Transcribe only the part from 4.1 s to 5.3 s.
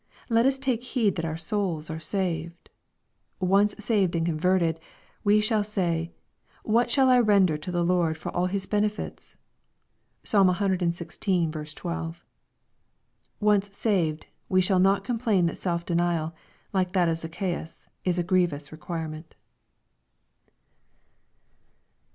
and converted, /